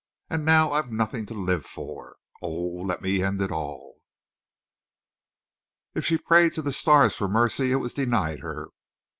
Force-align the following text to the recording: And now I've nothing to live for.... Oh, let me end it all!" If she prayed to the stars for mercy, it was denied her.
And 0.31 0.43
now 0.43 0.71
I've 0.71 0.91
nothing 0.91 1.27
to 1.27 1.35
live 1.35 1.63
for.... 1.63 2.15
Oh, 2.41 2.49
let 2.83 3.03
me 3.03 3.21
end 3.21 3.39
it 3.39 3.51
all!" 3.51 3.97
If 5.93 6.07
she 6.07 6.17
prayed 6.17 6.55
to 6.55 6.63
the 6.63 6.73
stars 6.73 7.13
for 7.15 7.27
mercy, 7.27 7.71
it 7.71 7.75
was 7.75 7.93
denied 7.93 8.39
her. 8.39 8.69